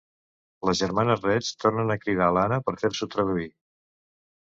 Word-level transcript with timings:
Les 0.69 0.81
germanes 0.83 1.21
Reig 1.27 1.51
tornen 1.65 1.97
a 1.97 1.99
cridar 2.07 2.33
l'Anna 2.39 2.61
per 2.67 2.77
fer-s'ho 2.83 3.13
traduir. 3.17 3.51